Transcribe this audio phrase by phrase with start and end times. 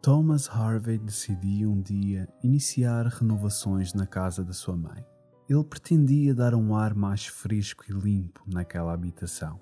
[0.00, 5.04] Thomas Harvey decidia um dia iniciar renovações na casa da sua mãe.
[5.48, 9.58] Ele pretendia dar um ar mais fresco e limpo naquela habitação.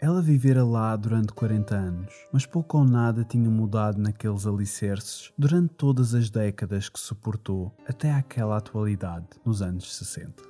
[0.00, 5.74] Ela vivera lá durante 40 anos, mas pouco ou nada tinha mudado naqueles alicerces durante
[5.74, 10.42] todas as décadas que suportou até àquela atualidade, nos anos 60.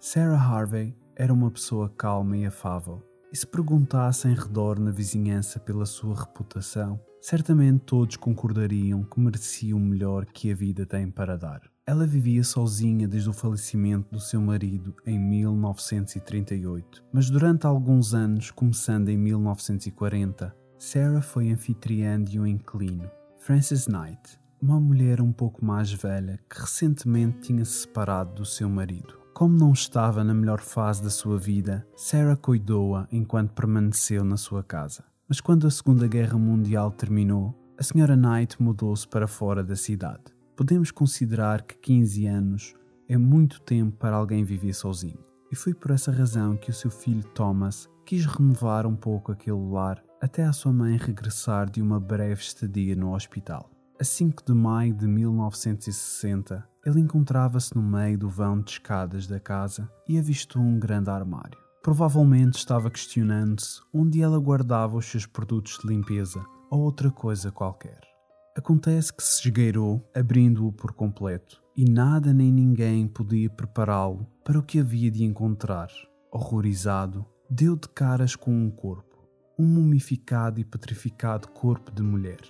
[0.00, 3.02] Sarah Harvey era uma pessoa calma e afável,
[3.32, 9.80] e se perguntassem redor na vizinhança pela sua reputação, certamente todos concordariam que merecia o
[9.80, 11.62] melhor que a vida tem para dar.
[11.86, 18.50] Ela vivia sozinha desde o falecimento do seu marido em 1938, mas durante alguns anos,
[18.50, 25.64] começando em 1940, Sarah foi anfitriã de um inquilino, Frances Knight, uma mulher um pouco
[25.64, 29.18] mais velha que recentemente tinha se separado do seu marido.
[29.32, 34.64] Como não estava na melhor fase da sua vida, Sarah cuidou-a enquanto permaneceu na sua
[34.64, 35.04] casa.
[35.28, 38.16] Mas quando a Segunda Guerra Mundial terminou, a Sra.
[38.16, 42.74] Knight mudou-se para fora da cidade podemos considerar que 15 anos
[43.08, 45.24] é muito tempo para alguém viver sozinho.
[45.52, 49.56] E foi por essa razão que o seu filho Thomas quis renovar um pouco aquele
[49.70, 53.70] lar até a sua mãe regressar de uma breve estadia no hospital.
[54.00, 59.38] A 5 de maio de 1960, ele encontrava-se no meio do vão de escadas da
[59.38, 61.67] casa e avistou um grande armário.
[61.88, 67.98] Provavelmente estava questionando-se onde ela guardava os seus produtos de limpeza ou outra coisa qualquer.
[68.54, 74.62] Acontece que se esgueirou, abrindo-o por completo, e nada nem ninguém podia prepará-lo para o
[74.62, 75.88] que havia de encontrar.
[76.30, 79.26] Horrorizado, deu de caras com um corpo,
[79.58, 82.42] um mumificado e petrificado corpo de mulher.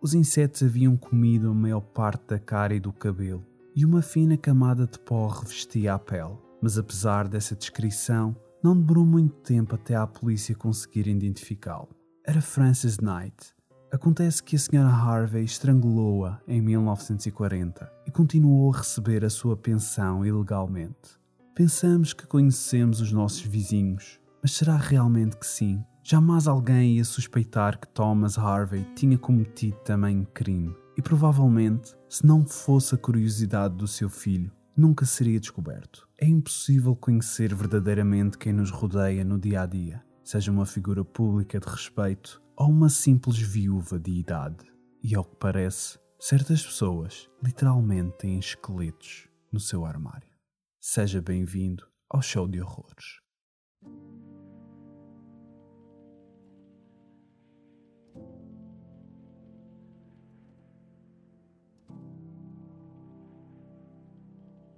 [0.00, 4.36] Os insetos haviam comido a maior parte da cara e do cabelo, e uma fina
[4.36, 6.38] camada de pó revestia a pele.
[6.62, 11.90] Mas apesar dessa descrição, não demorou muito tempo até a polícia conseguir identificá-lo.
[12.26, 13.54] Era Francis Knight,
[13.94, 14.88] Acontece que a Sra.
[14.88, 21.16] Harvey estrangulou-a em 1940 e continuou a receber a sua pensão ilegalmente.
[21.54, 25.80] Pensamos que conhecemos os nossos vizinhos, mas será realmente que sim?
[26.02, 30.74] Jamais alguém ia suspeitar que Thomas Harvey tinha cometido tamanho crime.
[30.98, 36.08] E provavelmente, se não fosse a curiosidade do seu filho, nunca seria descoberto.
[36.18, 41.58] É impossível conhecer verdadeiramente quem nos rodeia no dia a dia, seja uma figura pública
[41.60, 44.64] de respeito ou uma simples viúva de idade.
[45.02, 50.28] E ao que parece, certas pessoas literalmente têm esqueletos no seu armário.
[50.80, 53.20] Seja bem-vindo ao show de horrores.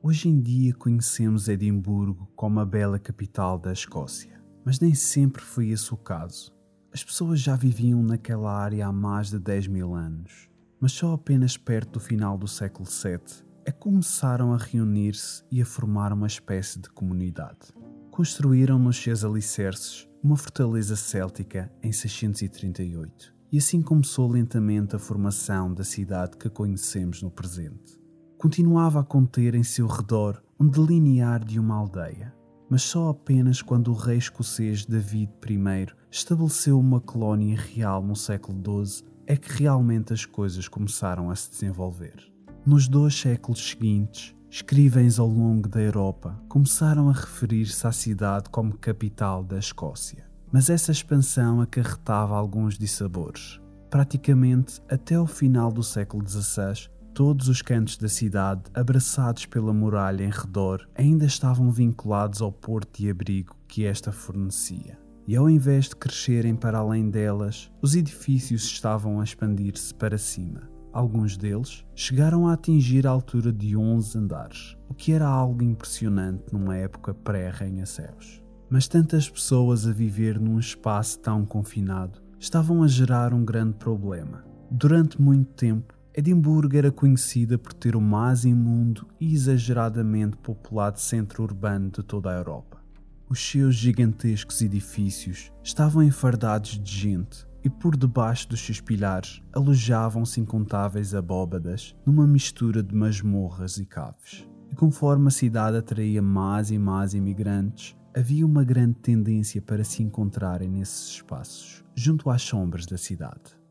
[0.08, 5.70] Hoje em dia conhecemos Edimburgo como a bela capital da Escócia, mas nem sempre foi
[5.70, 6.54] esse o caso.
[6.94, 10.48] As pessoas já viviam naquela área há mais de 10 mil anos,
[10.80, 15.60] mas só apenas perto do final do século VII é que começaram a reunir-se e
[15.60, 17.74] a formar uma espécie de comunidade.
[18.12, 25.74] Construíram nos seus alicerces uma fortaleza céltica em 638, e assim começou lentamente a formação
[25.74, 28.05] da cidade que conhecemos no presente.
[28.38, 32.34] Continuava a conter em seu redor um delinear de uma aldeia,
[32.68, 38.84] mas só apenas quando o rei escocês David I estabeleceu uma colónia real no século
[38.84, 42.30] XII é que realmente as coisas começaram a se desenvolver.
[42.64, 48.76] Nos dois séculos seguintes, escrivães ao longo da Europa começaram a referir-se à cidade como
[48.76, 50.26] capital da Escócia.
[50.52, 53.60] Mas essa expansão acarretava alguns dissabores.
[53.90, 60.22] Praticamente até o final do século XVI, Todos os cantos da cidade, abraçados pela muralha
[60.22, 64.98] em redor, ainda estavam vinculados ao porto de abrigo que esta fornecia.
[65.26, 70.68] E ao invés de crescerem para além delas, os edifícios estavam a expandir-se para cima.
[70.92, 76.52] Alguns deles chegaram a atingir a altura de 11 andares, o que era algo impressionante
[76.52, 78.42] numa época pré-arranha-céus.
[78.68, 84.44] Mas tantas pessoas a viver num espaço tão confinado estavam a gerar um grande problema.
[84.70, 91.42] Durante muito tempo, Edimburgo era conhecida por ter o mais imundo e exageradamente populado centro
[91.42, 92.82] urbano de toda a Europa.
[93.28, 100.40] Os seus gigantescos edifícios estavam enfardados de gente e por debaixo dos seus pilares alojavam-se
[100.40, 104.48] incontáveis abóbadas numa mistura de masmorras e caves.
[104.72, 110.02] E conforme a cidade atraía mais e mais imigrantes, havia uma grande tendência para se
[110.02, 113.65] encontrarem nesses espaços, junto às sombras da cidade.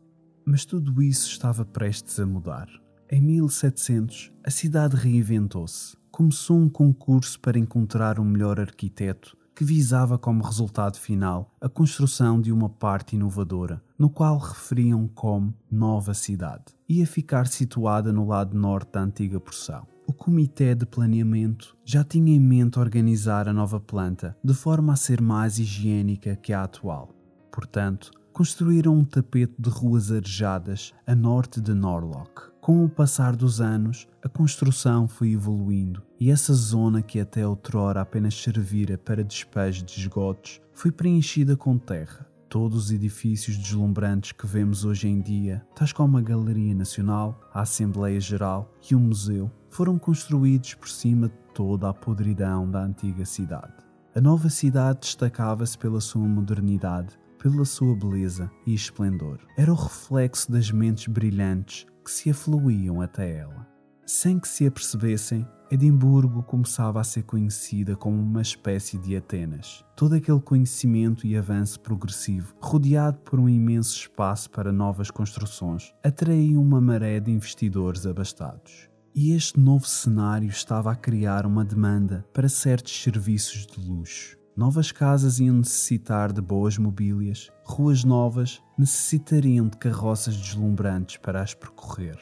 [0.46, 2.68] Mas tudo isso estava prestes a mudar.
[3.10, 5.98] Em 1700, a cidade reinventou-se.
[6.12, 12.42] Começou um concurso para encontrar o melhor arquiteto que visava como resultado final a construção
[12.42, 16.66] de uma parte inovadora, no qual referiam como Nova Cidade.
[16.90, 19.88] Ia ficar situada no lado norte da antiga porção.
[20.06, 24.96] O Comitê de Planeamento já tinha em mente organizar a nova planta de forma a
[24.98, 27.10] ser mais higiênica que a atual.
[27.52, 32.52] Portanto, construíram um tapete de ruas arejadas a norte de Norlock.
[32.60, 38.02] Com o passar dos anos, a construção foi evoluindo e essa zona que até outrora
[38.02, 42.30] apenas servira para despejo de esgotos foi preenchida com terra.
[42.50, 47.62] Todos os edifícios deslumbrantes que vemos hoje em dia, tais como a Galeria Nacional, a
[47.62, 53.24] Assembleia Geral e o Museu, foram construídos por cima de toda a podridão da antiga
[53.24, 53.76] cidade.
[54.14, 59.38] A nova cidade destacava-se pela sua modernidade pela sua beleza e esplendor.
[59.56, 63.68] Era o reflexo das mentes brilhantes que se afluíam até ela.
[64.04, 69.86] Sem que se apercebessem, Edimburgo começava a ser conhecida como uma espécie de Atenas.
[69.96, 76.60] Todo aquele conhecimento e avanço progressivo, rodeado por um imenso espaço para novas construções, atraía
[76.60, 78.90] uma maré de investidores abastados.
[79.14, 84.36] E este novo cenário estava a criar uma demanda para certos serviços de luxo.
[84.58, 91.54] Novas casas iam necessitar de boas mobílias, ruas novas necessitariam de carroças deslumbrantes para as
[91.54, 92.18] percorrer.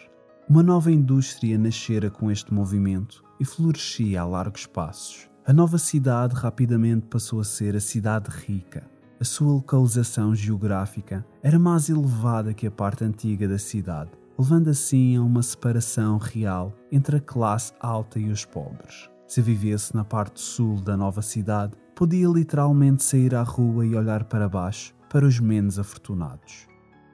[0.49, 5.29] Uma nova indústria nascera com este movimento e florescia a largos passos.
[5.45, 8.89] A nova cidade rapidamente passou a ser a cidade rica.
[9.19, 14.09] A sua localização geográfica era mais elevada que a parte antiga da cidade,
[14.39, 19.07] levando assim a uma separação real entre a classe alta e os pobres.
[19.27, 24.25] Se vivesse na parte sul da nova cidade, podia literalmente sair à rua e olhar
[24.25, 26.67] para baixo para os menos afortunados.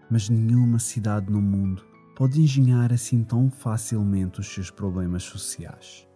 [0.09, 6.07] Mas nenhuma cidade no mundo pode engenhar assim tão facilmente os seus problemas sociais.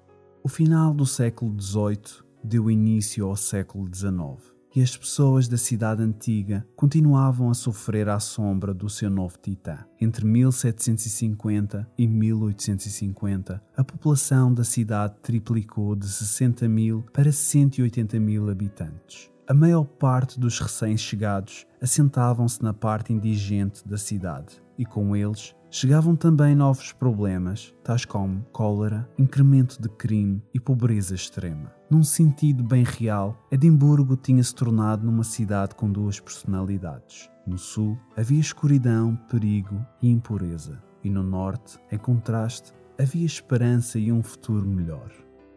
[0.43, 6.01] O final do século XVIII deu início ao século XIX e as pessoas da cidade
[6.01, 9.85] antiga continuavam a sofrer à sombra do seu novo titã.
[10.01, 18.49] Entre 1750 e 1850, a população da cidade triplicou de 60 mil para 180 mil
[18.49, 19.29] habitantes.
[19.47, 26.15] A maior parte dos recém-chegados assentavam-se na parte indigente da cidade e com eles chegavam
[26.15, 31.73] também novos problemas, tais como cólera, incremento de crime e pobreza extrema.
[31.89, 37.27] Num sentido bem real, Edimburgo tinha-se tornado numa cidade com duas personalidades.
[37.47, 42.71] No sul havia escuridão, perigo e impureza, e no norte, em contraste,
[43.01, 45.11] havia esperança e um futuro melhor.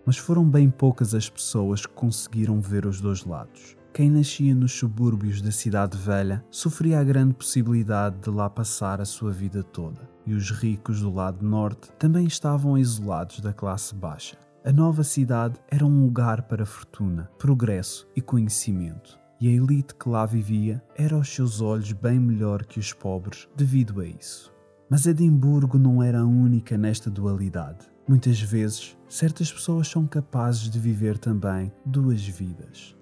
[0.06, 3.76] Mas foram bem poucas as pessoas que conseguiram ver os dois lados.
[3.96, 9.06] Quem nascia nos subúrbios da cidade velha sofria a grande possibilidade de lá passar a
[9.06, 14.36] sua vida toda, e os ricos do lado norte também estavam isolados da classe baixa.
[14.62, 20.10] A nova cidade era um lugar para fortuna, progresso e conhecimento, e a elite que
[20.10, 24.52] lá vivia era aos seus olhos bem melhor que os pobres devido a isso.
[24.90, 27.86] Mas Edimburgo não era a única nesta dualidade.
[28.06, 32.95] Muitas vezes, certas pessoas são capazes de viver também duas vidas.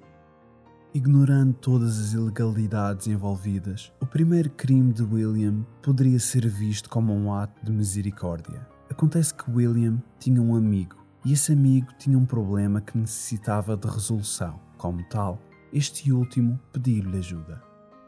[0.94, 7.34] Ignorando todas as ilegalidades envolvidas, o primeiro crime de William poderia ser visto como um
[7.34, 8.64] ato de misericórdia.
[8.88, 13.88] Acontece que William tinha um amigo e esse amigo tinha um problema que necessitava de
[13.88, 14.60] resolução.
[14.78, 15.42] Como tal,
[15.72, 17.60] este último pediu-lhe ajuda.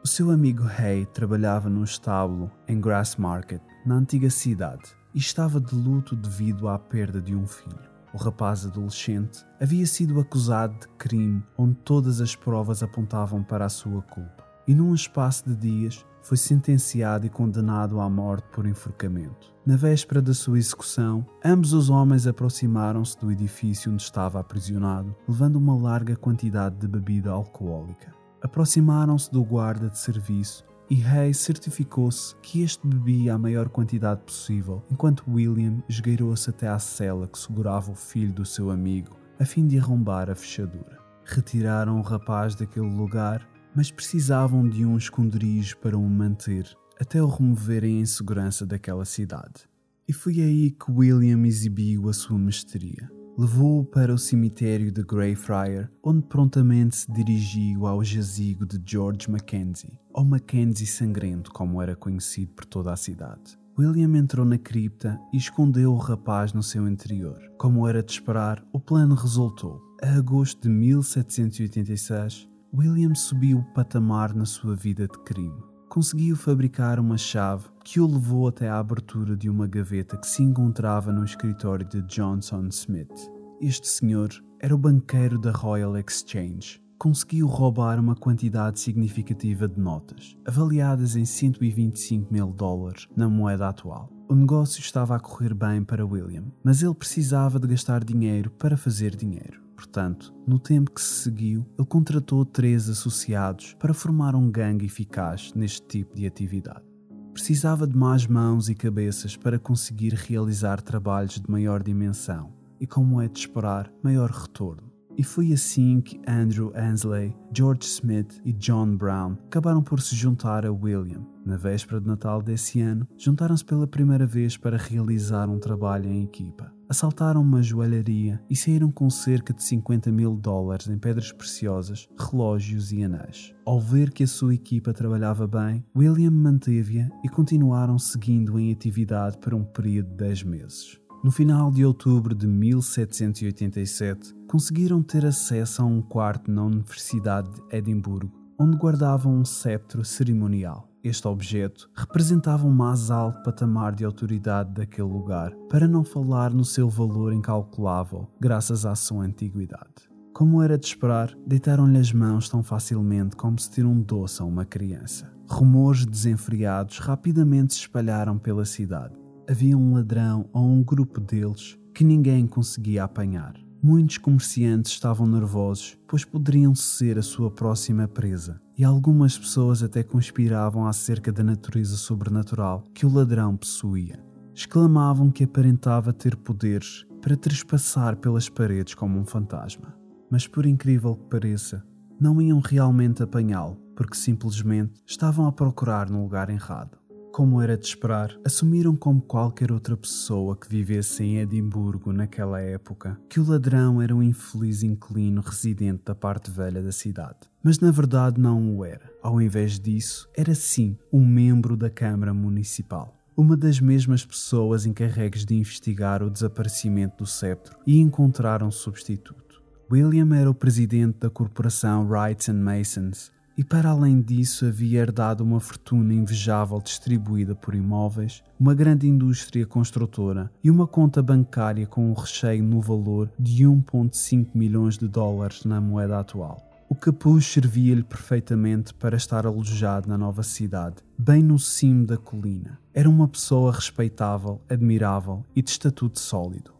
[0.05, 5.75] O seu amigo Hay trabalhava num estábulo em Grassmarket, na antiga cidade, e estava de
[5.75, 11.43] luto devido à perda de um filho o rapaz adolescente, havia sido acusado de crime
[11.57, 16.37] onde todas as provas apontavam para a sua culpa, e num espaço de dias foi
[16.37, 19.55] sentenciado e condenado à morte por enforcamento.
[19.65, 25.55] Na véspera da sua execução, ambos os homens aproximaram-se do edifício onde estava aprisionado, levando
[25.55, 28.13] uma larga quantidade de bebida alcoólica.
[28.43, 34.85] Aproximaram-se do guarda de serviço e Hay certificou-se que este bebia a maior quantidade possível,
[34.91, 39.67] enquanto William esgueirou-se até à cela que segurava o filho do seu amigo, a fim
[39.67, 40.99] de arrombar a fechadura.
[41.25, 47.27] Retiraram o rapaz daquele lugar, mas precisavam de um esconderijo para o manter, até o
[47.27, 49.69] removerem em segurança daquela cidade.
[50.09, 55.91] E foi aí que William exibiu a sua mestria levou-o para o cemitério de Greyfriar,
[56.03, 62.53] onde prontamente se dirigiu ao jazigo de George Mackenzie, ou Mackenzie Sangrento, como era conhecido
[62.53, 63.59] por toda a cidade.
[63.79, 67.39] William entrou na cripta e escondeu o rapaz no seu interior.
[67.59, 69.83] Como era de esperar, o plano resultou.
[70.03, 76.99] A agosto de 1786, William subiu o patamar na sua vida de crime conseguiu fabricar
[76.99, 81.25] uma chave que o levou até à abertura de uma gaveta que se encontrava no
[81.25, 83.31] escritório de Johnson Smith.
[83.61, 84.29] Este senhor
[84.61, 91.25] era o banqueiro da Royal Exchange conseguiu roubar uma quantidade significativa de notas, avaliadas em
[91.25, 94.11] 125 mil dólares na moeda atual.
[94.29, 98.77] O negócio estava a correr bem para William, mas ele precisava de gastar dinheiro para
[98.77, 99.66] fazer dinheiro.
[99.77, 105.53] Portanto, no tempo que se seguiu, ele contratou três associados para formar um gangue eficaz
[105.55, 106.85] neste tipo de atividade.
[107.33, 113.21] Precisava de mais mãos e cabeças para conseguir realizar trabalhos de maior dimensão e, como
[113.21, 114.91] é de esperar, maior retorno.
[115.19, 120.67] E foi assim que Andrew Ansley, George Smith e John Brown acabaram por se juntar
[120.67, 121.27] a William.
[121.45, 126.23] Na véspera de Natal desse ano, juntaram-se pela primeira vez para realizar um trabalho em
[126.23, 126.76] equipa.
[126.89, 132.93] Assaltaram uma joalharia e saíram com cerca de 50 mil dólares em pedras preciosas, relógios
[132.93, 133.53] e anéis.
[133.65, 139.37] Ao ver que a sua equipa trabalhava bem, William manteve-a e continuaram seguindo em atividade
[139.39, 141.01] por um período de 10 meses.
[141.25, 147.77] No final de outubro de 1787, conseguiram ter acesso a um quarto na Universidade de
[147.77, 150.89] Edimburgo, onde guardavam um sceptro cerimonial.
[151.07, 156.65] Este objeto representava um mais alto patamar de autoridade daquele lugar, para não falar no
[156.65, 160.11] seu valor incalculável, graças à sua antiguidade.
[160.35, 164.45] Como era de esperar, deitaram-lhe as mãos tão facilmente como se tira um doce a
[164.45, 165.33] uma criança.
[165.49, 172.05] Rumores desenfreados rapidamente se espalharam pela cidade havia um ladrão ou um grupo deles que
[172.05, 173.55] ninguém conseguia apanhar.
[173.83, 180.03] Muitos comerciantes estavam nervosos, pois poderiam ser a sua próxima presa, e algumas pessoas até
[180.03, 184.23] conspiravam acerca da natureza sobrenatural que o ladrão possuía.
[184.55, 189.95] Exclamavam que aparentava ter poderes para trespassar pelas paredes como um fantasma.
[190.31, 191.85] Mas, por incrível que pareça,
[192.21, 196.99] não iam realmente apanhá-lo, porque simplesmente estavam a procurar no lugar errado.
[197.33, 203.21] Como era de esperar, assumiram como qualquer outra pessoa que vivesse em Edimburgo naquela época
[203.29, 207.41] que o ladrão era um infeliz inquilino residente da parte velha da cidade.
[207.67, 209.11] Mas na verdade não o era.
[209.21, 215.45] Ao invés disso, era sim um membro da Câmara Municipal uma das mesmas pessoas encarregues
[215.45, 219.61] de investigar o desaparecimento do septo e encontrar um substituto.
[219.93, 225.45] William era o presidente da corporação Wrights and Masons e para além disso havia herdado
[225.45, 232.11] uma fortuna invejável distribuída por imóveis, uma grande indústria construtora e uma conta bancária com
[232.11, 236.67] um recheio no valor de 1,5 milhões de dólares na moeda atual.
[236.97, 242.79] Capuz servia-lhe perfeitamente para estar alojado na nova cidade, bem no cimo da colina.
[242.93, 246.73] Era uma pessoa respeitável, admirável e de estatuto sólido.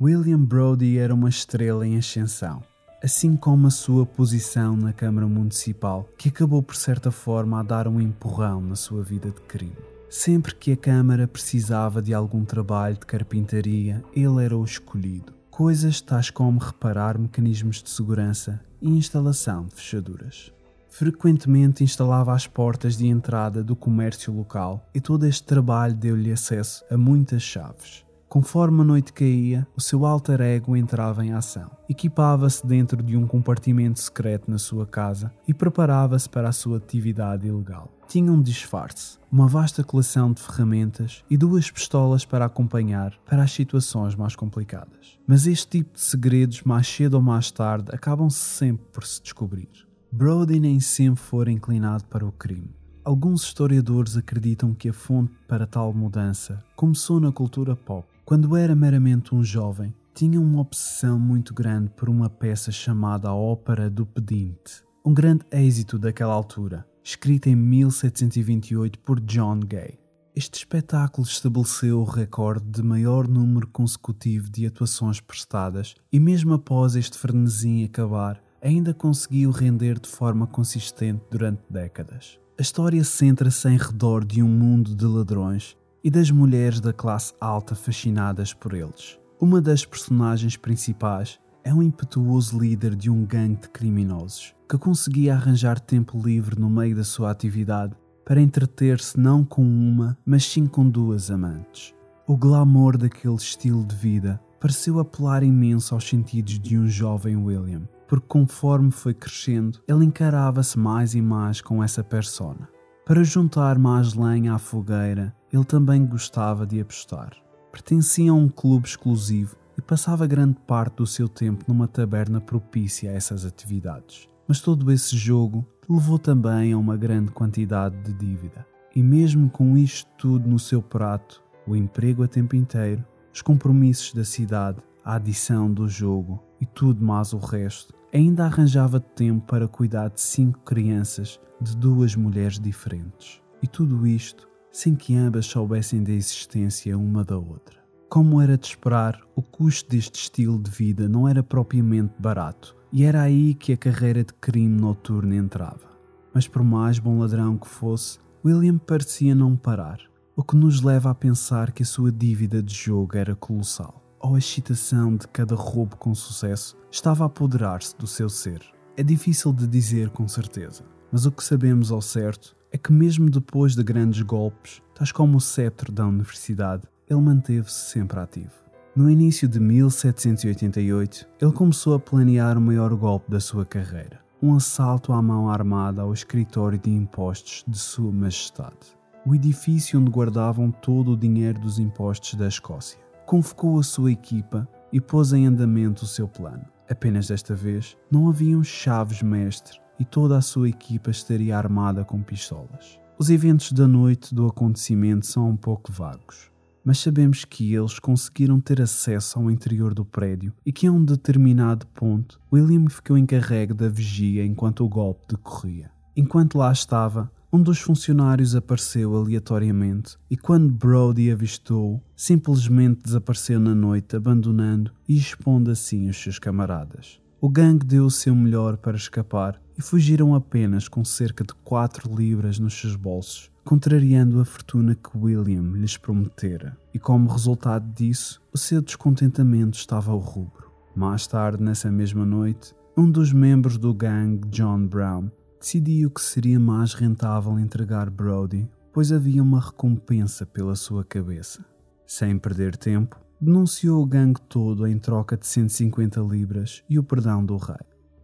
[0.00, 2.62] William Brody era uma estrela em ascensão
[3.02, 7.86] assim como a sua posição na Câmara Municipal, que acabou por certa forma a dar
[7.86, 9.76] um empurrão na sua vida de crime.
[10.10, 15.34] Sempre que a Câmara precisava de algum trabalho de carpintaria, ele era o escolhido.
[15.50, 20.52] Coisas tais como reparar mecanismos de segurança e instalação de fechaduras.
[20.88, 26.84] Frequentemente instalava as portas de entrada do comércio local e todo este trabalho deu-lhe acesso
[26.90, 28.07] a muitas chaves.
[28.28, 31.70] Conforme a noite caía, o seu alter ego entrava em ação.
[31.88, 37.48] Equipava-se dentro de um compartimento secreto na sua casa e preparava-se para a sua atividade
[37.48, 37.90] ilegal.
[38.06, 43.50] Tinha um disfarce, uma vasta coleção de ferramentas e duas pistolas para acompanhar para as
[43.50, 45.18] situações mais complicadas.
[45.26, 49.70] Mas este tipo de segredos, mais cedo ou mais tarde, acabam sempre por se descobrir.
[50.12, 52.76] Brody nem sempre fora inclinado para o crime.
[53.02, 58.76] Alguns historiadores acreditam que a fonte para tal mudança começou na cultura pop quando era
[58.76, 64.84] meramente um jovem, tinha uma obsessão muito grande por uma peça chamada Ópera do Pedinte,
[65.02, 69.98] um grande êxito daquela altura, escrita em 1728 por John Gay.
[70.36, 76.96] Este espetáculo estabeleceu o recorde de maior número consecutivo de atuações prestadas e, mesmo após
[76.96, 82.38] este frenesim acabar, ainda conseguiu render de forma consistente durante décadas.
[82.58, 87.34] A história centra-se em redor de um mundo de ladrões e das mulheres da classe
[87.40, 89.18] alta fascinadas por eles.
[89.40, 95.34] Uma das personagens principais é um impetuoso líder de um gangue de criminosos que conseguia
[95.34, 100.66] arranjar tempo livre no meio da sua atividade para entreter-se não com uma, mas sim
[100.66, 101.94] com duas amantes.
[102.26, 107.88] O glamour daquele estilo de vida pareceu apelar imenso aos sentidos de um jovem William,
[108.06, 112.68] porque conforme foi crescendo, ele encarava-se mais e mais com essa persona.
[113.06, 117.32] Para juntar mais lenha à fogueira, ele também gostava de apostar.
[117.72, 123.10] Pertencia a um clube exclusivo e passava grande parte do seu tempo numa taberna propícia
[123.10, 124.28] a essas atividades.
[124.46, 128.66] Mas todo esse jogo levou também a uma grande quantidade de dívida.
[128.94, 134.12] E mesmo com isto tudo no seu prato, o emprego a tempo inteiro, os compromissos
[134.14, 139.68] da cidade, a adição do jogo e tudo mais o resto, ainda arranjava tempo para
[139.68, 143.40] cuidar de cinco crianças de duas mulheres diferentes.
[143.62, 144.47] E tudo isto
[144.78, 147.82] sem que ambas soubessem da existência uma da outra.
[148.08, 153.02] Como era de esperar, o custo deste estilo de vida não era propriamente barato, e
[153.02, 155.98] era aí que a carreira de crime noturno entrava.
[156.32, 159.98] Mas por mais bom ladrão que fosse, William parecia não parar,
[160.36, 164.36] o que nos leva a pensar que a sua dívida de jogo era colossal, ou
[164.36, 168.62] a excitação de cada roubo com sucesso estava a apoderar-se do seu ser.
[168.96, 173.30] É difícil de dizer com certeza, mas o que sabemos ao certo é que, mesmo
[173.30, 178.52] depois de grandes golpes, tais como o cetro da universidade, ele manteve-se sempre ativo.
[178.94, 184.54] No início de 1788, ele começou a planear o maior golpe da sua carreira, um
[184.54, 190.70] assalto à mão armada ao escritório de impostos de Sua Majestade, o edifício onde guardavam
[190.70, 192.98] todo o dinheiro dos impostos da Escócia.
[193.24, 196.64] Convocou a sua equipa e pôs em andamento o seu plano.
[196.90, 202.22] Apenas desta vez, não haviam chaves mestre e toda a sua equipa estaria armada com
[202.22, 202.98] pistolas.
[203.18, 206.50] Os eventos da noite do acontecimento são um pouco vagos,
[206.84, 211.04] mas sabemos que eles conseguiram ter acesso ao interior do prédio e que a um
[211.04, 215.90] determinado ponto William ficou encarregue da vigia enquanto o golpe decorria.
[216.16, 223.74] Enquanto lá estava, um dos funcionários apareceu aleatoriamente e, quando Brody avistou, simplesmente desapareceu na
[223.74, 227.20] noite, abandonando e expondo assim os seus camaradas.
[227.40, 232.12] O gangue deu o seu melhor para escapar e fugiram apenas com cerca de 4
[232.12, 238.42] libras nos seus bolsos, contrariando a fortuna que William lhes prometera, e como resultado disso,
[238.52, 240.68] o seu descontentamento estava ao rubro.
[240.96, 245.30] Mais tarde, nessa mesma noite, um dos membros do gangue, John Brown,
[245.60, 251.64] decidiu que seria mais rentável entregar Brody, pois havia uma recompensa pela sua cabeça.
[252.04, 257.44] Sem perder tempo, denunciou o gangue todo em troca de 150 libras e o perdão
[257.44, 257.76] do rei.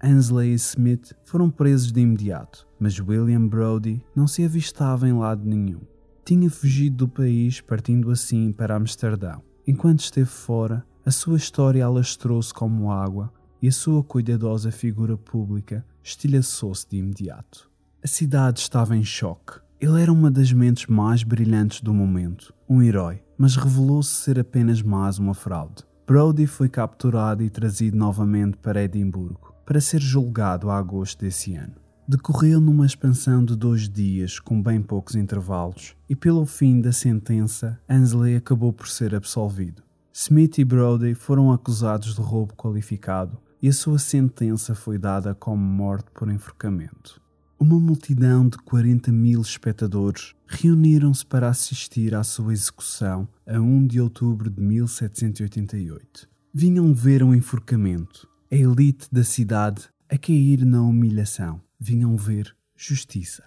[0.03, 5.45] Ansley e Smith foram presos de imediato, mas William Brody não se avistava em lado
[5.45, 5.81] nenhum.
[6.25, 9.43] Tinha fugido do país, partindo assim para Amsterdão.
[9.67, 15.85] Enquanto esteve fora, a sua história alastrou-se como água e a sua cuidadosa figura pública
[16.03, 17.71] estilhaçou-se de imediato.
[18.03, 19.61] A cidade estava em choque.
[19.81, 24.83] Ele era uma das mentes mais brilhantes do momento, um herói, mas revelou-se ser apenas
[24.83, 25.85] mais uma fraude.
[26.07, 31.75] Brody foi capturado e trazido novamente para Edimburgo para ser julgado a agosto desse ano.
[32.07, 37.81] Decorreu numa expansão de dois dias, com bem poucos intervalos, e pelo fim da sentença,
[37.89, 39.83] Ansley acabou por ser absolvido.
[40.13, 45.63] Smith e Brody foram acusados de roubo qualificado e a sua sentença foi dada como
[45.63, 47.24] morte por enforcamento.
[47.59, 54.01] Uma multidão de 40 mil espectadores reuniram-se para assistir à sua execução a 1 de
[54.01, 56.29] outubro de 1788.
[56.53, 61.61] Vinham ver um enforcamento a elite da cidade a cair na humilhação.
[61.81, 63.43] Vinham ver justiça.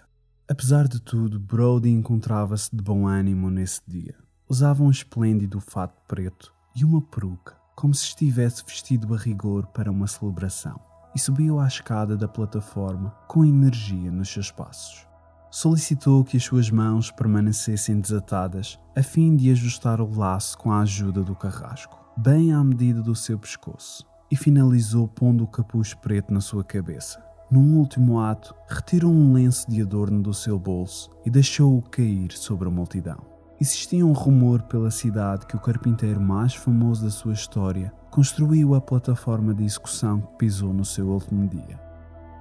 [0.46, 4.14] Apesar de tudo, Brody encontrava-se de bom ânimo nesse dia.
[4.46, 9.90] Usava um esplêndido fato preto e uma peruca, como se estivesse vestido a rigor para
[9.90, 10.78] uma celebração,
[11.14, 15.06] e subiu à escada da plataforma com energia nos seus passos.
[15.50, 20.80] Solicitou que as suas mãos permanecessem desatadas a fim de ajustar o laço com a
[20.80, 26.32] ajuda do carrasco, bem à medida do seu pescoço e finalizou pondo o capuz preto
[26.32, 27.22] na sua cabeça.
[27.50, 32.68] Num último ato, retirou um lenço de adorno do seu bolso e deixou-o cair sobre
[32.68, 33.37] a multidão.
[33.60, 38.80] Existia um rumor pela cidade que o carpinteiro mais famoso da sua história construiu a
[38.80, 41.80] plataforma de execução que pisou no seu último dia.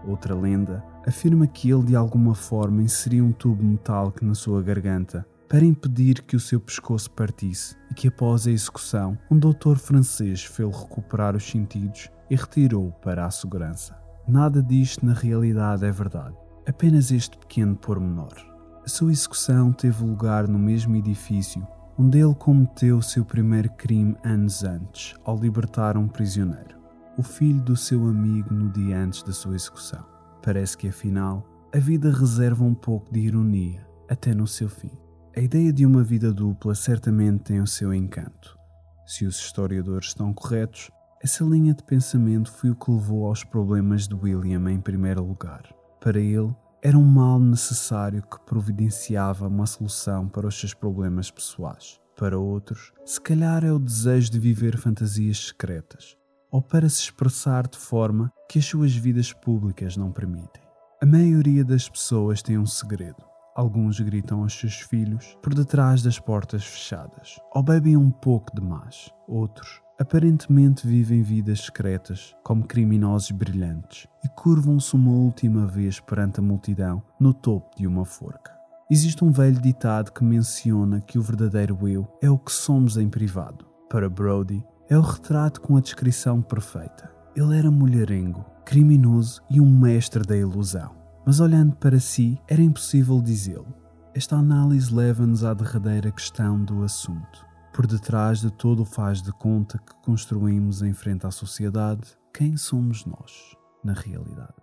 [0.05, 5.25] Outra lenda afirma que ele de alguma forma inseria um tubo metálico na sua garganta
[5.49, 10.43] para impedir que o seu pescoço partisse e que após a execução um doutor francês
[10.43, 13.97] fez-lhe recuperar os sentidos e retirou-o para a segurança.
[14.27, 16.35] Nada disto na realidade é verdade,
[16.67, 18.56] apenas este pequeno pormenor.
[18.87, 24.63] A sua execução teve lugar no mesmo edifício onde ele cometeu seu primeiro crime anos
[24.63, 26.79] antes, ao libertar um prisioneiro,
[27.17, 30.05] o filho do seu amigo no dia antes da sua execução.
[30.41, 31.45] Parece que afinal
[31.75, 34.97] a vida reserva um pouco de ironia até no seu fim.
[35.35, 38.57] A ideia de uma vida dupla certamente tem o seu encanto.
[39.05, 40.89] Se os historiadores estão corretos,
[41.21, 45.63] essa linha de pensamento foi o que levou aos problemas de William em primeiro lugar.
[45.99, 51.99] Para ele, era um mal necessário que providenciava uma solução para os seus problemas pessoais.
[52.15, 56.17] Para outros, se calhar é o desejo de viver fantasias secretas,
[56.51, 60.63] ou para se expressar de forma que as suas vidas públicas não permitem.
[61.01, 66.19] A maioria das pessoas tem um segredo Alguns gritam aos seus filhos por detrás das
[66.19, 69.11] portas fechadas, ou bebem um pouco demais.
[69.27, 76.43] Outros aparentemente vivem vidas secretas como criminosos brilhantes e curvam-se uma última vez perante a
[76.43, 78.55] multidão no topo de uma forca.
[78.89, 83.09] Existe um velho ditado que menciona que o verdadeiro eu é o que somos em
[83.09, 83.65] privado.
[83.89, 87.11] Para Brody, é o retrato com a descrição perfeita.
[87.35, 90.95] Ele era mulherengo, criminoso e um mestre da ilusão.
[91.25, 93.73] Mas olhando para si, era impossível dizê-lo.
[94.15, 97.46] Esta análise leva-nos à derradeira questão do assunto.
[97.77, 102.57] Por detrás de todo o faz de conta que construímos em frente à sociedade, quem
[102.57, 104.55] somos nós, na realidade?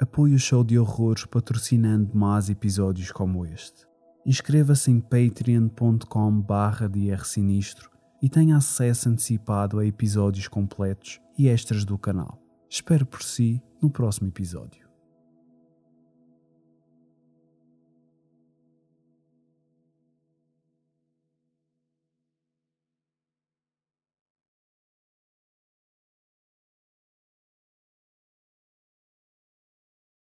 [0.00, 3.84] Apoie o show de horrores patrocinando mais episódios como este.
[4.24, 6.88] Inscreva-se em patreon.com barra
[7.24, 7.90] sinistro
[8.22, 12.40] e tenha acesso antecipado a episódios completos e extras do canal.
[12.70, 14.89] Espero por si no próximo episódio.